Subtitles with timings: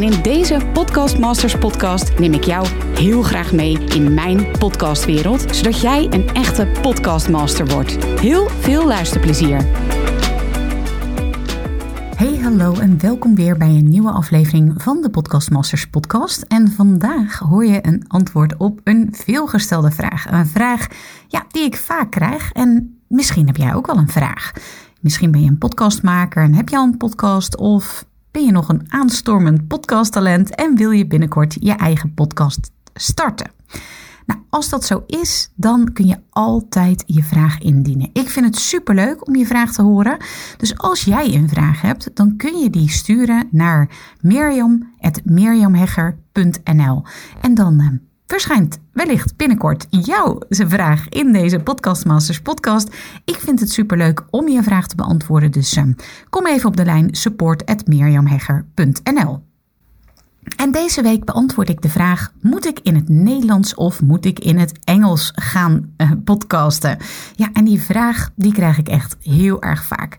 [0.00, 5.56] En in deze Podcast Masters podcast neem ik jou heel graag mee in mijn podcastwereld,
[5.56, 8.04] zodat jij een echte podcastmaster wordt.
[8.04, 9.64] Heel veel luisterplezier.
[12.16, 16.42] Hey, hallo en welkom weer bij een nieuwe aflevering van de Podcast Masters podcast.
[16.42, 20.30] En vandaag hoor je een antwoord op een veelgestelde vraag.
[20.30, 20.86] Een vraag
[21.28, 24.52] ja, die ik vaak krijg en misschien heb jij ook wel een vraag.
[25.00, 28.68] Misschien ben je een podcastmaker en heb je al een podcast of ben je nog
[28.68, 33.50] een aanstormend podcasttalent en wil je binnenkort je eigen podcast starten?
[34.26, 38.10] Nou, als dat zo is, dan kun je altijd je vraag indienen.
[38.12, 40.16] Ik vind het superleuk om je vraag te horen.
[40.56, 43.88] Dus als jij een vraag hebt, dan kun je die sturen naar
[44.20, 47.02] miriam.miriamhegger.nl
[47.40, 47.86] En dan eh,
[48.30, 52.94] verschijnt wellicht binnenkort jouw vraag in deze Podcast Masters podcast.
[53.24, 55.50] Ik vind het superleuk om je vraag te beantwoorden.
[55.50, 55.84] Dus uh,
[56.28, 59.42] kom even op de lijn support.mirjamhegger.nl
[60.56, 64.38] en deze week beantwoord ik de vraag: moet ik in het Nederlands of moet ik
[64.38, 66.98] in het Engels gaan uh, podcasten?
[67.34, 70.16] Ja, en die vraag die krijg ik echt heel erg vaak.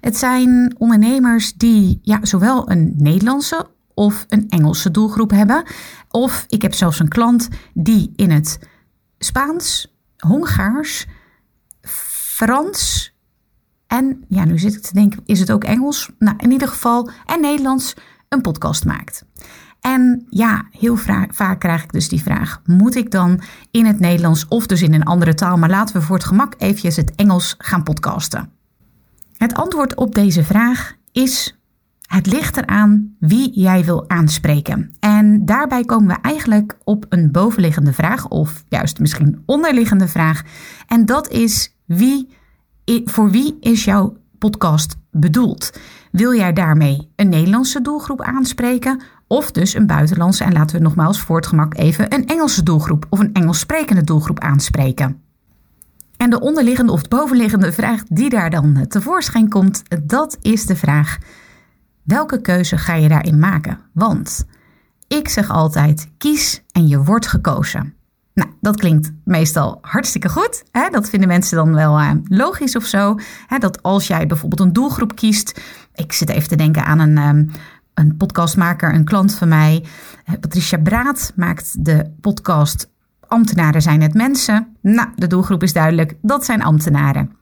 [0.00, 5.64] Het zijn ondernemers die ja, zowel een Nederlandse of een Engelse doelgroep hebben.
[6.10, 8.58] Of ik heb zelfs een klant die in het
[9.18, 11.06] Spaans, Hongaars,
[11.80, 13.12] Frans
[13.86, 16.10] en ja, nu zit ik te denken, is het ook Engels?
[16.18, 17.94] Nou, in ieder geval en Nederlands
[18.28, 19.24] een podcast maakt.
[19.80, 20.96] En ja, heel
[21.30, 24.94] vaak krijg ik dus die vraag: moet ik dan in het Nederlands of dus in
[24.94, 28.50] een andere taal, maar laten we voor het gemak eventjes het Engels gaan podcasten?
[29.36, 31.58] Het antwoord op deze vraag is:
[32.06, 34.94] het ligt eraan wie jij wil aanspreken.
[35.00, 40.42] En daarbij komen we eigenlijk op een bovenliggende vraag, of juist misschien onderliggende vraag.
[40.86, 42.28] En dat is: wie,
[43.04, 45.78] voor wie is jouw podcast bedoeld?
[46.12, 49.02] Wil jij daarmee een Nederlandse doelgroep aanspreken?
[49.26, 53.06] Of dus een buitenlandse en laten we nogmaals voor het gemak even een Engelse doelgroep
[53.08, 55.22] of een Engels sprekende doelgroep aanspreken.
[56.16, 61.18] En de onderliggende of bovenliggende vraag die daar dan tevoorschijn komt, dat is de vraag:
[62.04, 63.78] welke keuze ga je daarin maken?
[63.92, 64.46] Want
[65.08, 67.94] ik zeg altijd: kies en je wordt gekozen.
[68.34, 70.64] Nou, dat klinkt meestal hartstikke goed.
[70.70, 70.88] Hè?
[70.88, 73.18] Dat vinden mensen dan wel uh, logisch of zo.
[73.46, 73.58] Hè?
[73.58, 75.60] Dat als jij bijvoorbeeld een doelgroep kiest.
[75.94, 77.50] Ik zit even te denken aan een, um,
[77.94, 79.84] een podcastmaker, een klant van mij.
[80.40, 82.92] Patricia Braat maakt de podcast
[83.28, 84.76] Ambtenaren zijn het mensen.
[84.80, 86.14] Nou, de doelgroep is duidelijk.
[86.22, 87.36] Dat zijn ambtenaren.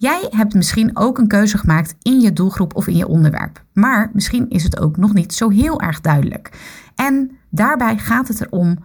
[0.00, 3.64] Jij hebt misschien ook een keuze gemaakt in je doelgroep of in je onderwerp.
[3.72, 6.50] Maar misschien is het ook nog niet zo heel erg duidelijk.
[6.94, 8.78] En daarbij gaat het erom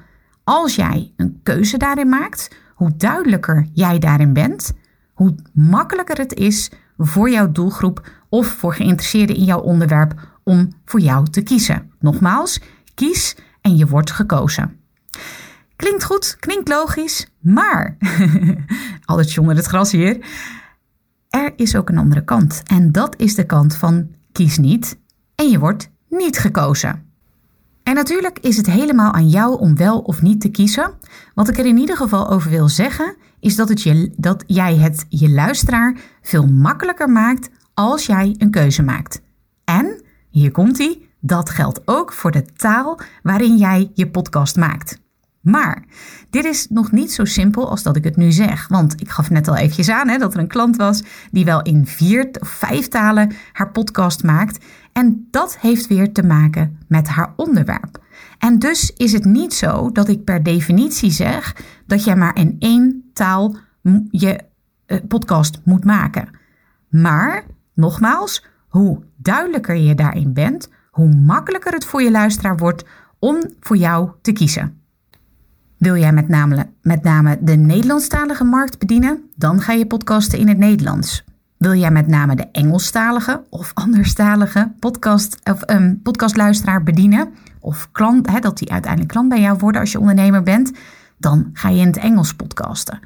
[0.44, 4.74] als jij een keuze daarin maakt, hoe duidelijker jij daarin bent,
[5.14, 11.00] hoe makkelijker het is voor jouw doelgroep of voor geïnteresseerden in jouw onderwerp om voor
[11.00, 11.92] jou te kiezen.
[12.00, 12.62] Nogmaals,
[12.96, 14.80] kies en je wordt gekozen.
[15.76, 17.98] Klinkt goed, klinkt logisch, maar
[19.06, 20.26] altijd zonder het gras hier.
[21.36, 25.00] Er is ook een andere kant en dat is de kant van kies niet
[25.36, 27.04] en je wordt niet gekozen.
[27.84, 30.94] En natuurlijk is het helemaal aan jou om wel of niet te kiezen.
[31.34, 34.76] Wat ik er in ieder geval over wil zeggen, is dat, het je, dat jij
[34.76, 39.22] het je luisteraar veel makkelijker maakt als jij een keuze maakt.
[39.64, 45.04] En, hier komt ie, dat geldt ook voor de taal waarin jij je podcast maakt.
[45.46, 45.84] Maar
[46.30, 48.68] dit is nog niet zo simpel als dat ik het nu zeg.
[48.68, 51.62] Want ik gaf net al eventjes aan hè, dat er een klant was die wel
[51.62, 54.66] in vier of vijf talen haar podcast maakt.
[54.94, 58.04] En dat heeft weer te maken met haar onderwerp.
[58.40, 61.56] En dus is het niet zo dat ik per definitie zeg
[61.88, 63.58] dat jij maar in één taal
[64.10, 64.40] je
[64.86, 66.30] eh, podcast moet maken.
[66.90, 67.44] Maar,
[67.74, 72.86] nogmaals, hoe duidelijker je daarin bent, hoe makkelijker het voor je luisteraar wordt
[73.20, 74.85] om voor jou te kiezen.
[75.78, 79.30] Wil jij met name, met name de Nederlandstalige markt bedienen?
[79.36, 81.24] Dan ga je podcasten in het Nederlands.
[81.58, 87.34] Wil jij met name de Engelstalige of anderstalige podcast, of, um, podcastluisteraar bedienen?
[87.60, 90.72] Of klant, dat die uiteindelijk klant bij jou worden als je ondernemer bent?
[91.18, 93.00] Dan ga je in het Engels podcasten.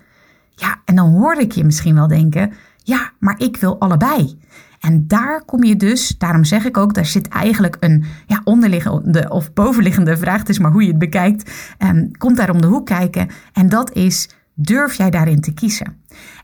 [0.55, 4.39] Ja, en dan hoor ik je misschien wel denken: ja, maar ik wil allebei.
[4.79, 9.29] En daar kom je dus, daarom zeg ik ook, daar zit eigenlijk een ja, onderliggende
[9.29, 12.67] of bovenliggende vraag, het is maar hoe je het bekijkt, um, komt daar om de
[12.67, 13.27] hoek kijken.
[13.53, 15.97] En dat is, durf jij daarin te kiezen?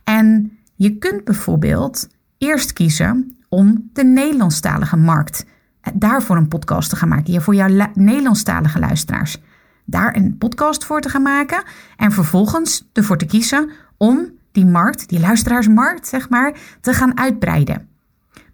[0.03, 5.45] En je kunt bijvoorbeeld eerst kiezen om de Nederlandstalige markt
[5.81, 7.33] eh, daarvoor een podcast te gaan maken.
[7.33, 9.37] Ja, voor jouw Nederlandstalige luisteraars.
[9.85, 11.63] Daar een podcast voor te gaan maken.
[11.97, 17.87] En vervolgens ervoor te kiezen om die markt, die luisteraarsmarkt, zeg maar, te gaan uitbreiden.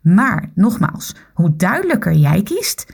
[0.01, 2.85] Maar nogmaals, hoe duidelijker jij kiest,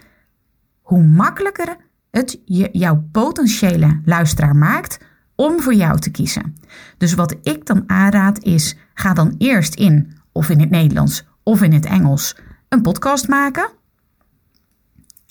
[0.82, 1.78] hoe makkelijker
[2.12, 4.98] het je, jouw potentiële luisteraar maakt
[5.36, 6.56] om voor jou te kiezen.
[6.98, 11.62] Dus wat ik dan aanraad is: ga dan eerst in, of in het Nederlands of
[11.62, 12.36] in het Engels,
[12.70, 13.70] een podcast maken.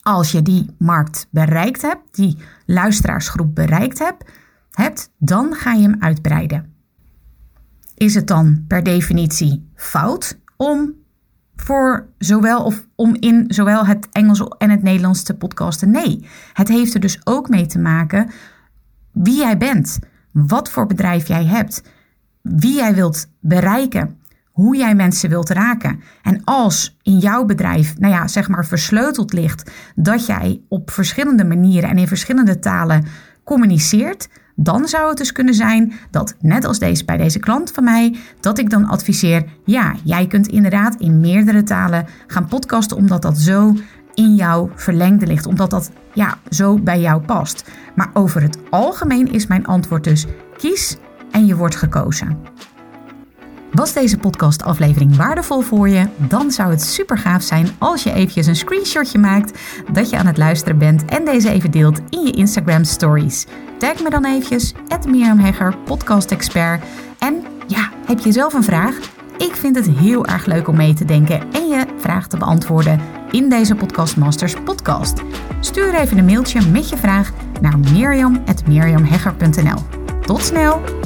[0.03, 4.31] Als je die markt bereikt hebt, die luisteraarsgroep bereikt hebt,
[4.71, 6.75] hebt dan ga je hem uitbreiden.
[7.95, 10.95] Is het dan per definitie fout om
[11.57, 15.91] voor zowel of om in zowel het Engels en het Nederlands te podcasten?
[15.91, 18.31] Nee, het heeft er dus ook mee te maken
[19.13, 19.99] wie jij bent,
[20.33, 21.83] wat voor bedrijf jij hebt,
[22.43, 24.19] wie jij wilt bereiken,
[24.51, 26.01] hoe jij mensen wilt raken.
[26.23, 31.45] En als in jouw bedrijf, nou ja, zeg maar versleuteld ligt dat jij op verschillende
[31.45, 33.05] manieren en in verschillende talen
[33.45, 37.85] communiceert, dan zou het dus kunnen zijn dat, net als deze, bij deze klant van
[37.85, 43.23] mij, dat ik dan adviseer: ja, jij kunt inderdaad in meerdere talen gaan podcasten, omdat
[43.23, 43.75] dat zo
[44.15, 47.71] in jouw verlengde ligt, omdat dat ja, zo bij jou past.
[47.95, 50.27] Maar over het algemeen is mijn antwoord dus:
[50.57, 50.97] kies
[51.31, 52.39] en je wordt gekozen.
[53.77, 56.09] Was deze podcastaflevering waardevol voor je?
[56.17, 59.59] Dan zou het super gaaf zijn als je eventjes een screenshotje maakt
[59.93, 63.47] dat je aan het luisteren bent en deze even deelt in je Instagram stories.
[63.79, 64.75] Tag me dan eventjes,
[65.85, 66.83] podcast expert.
[67.19, 68.99] En ja, heb je zelf een vraag?
[69.39, 73.01] Ik vind het heel erg leuk om mee te denken en je vraag te beantwoorden
[73.31, 75.23] in deze Podcast Masters podcast.
[75.61, 79.79] Stuur even een mailtje met je vraag naar mirjam.mirjamhegger.nl.
[80.21, 81.06] Tot snel!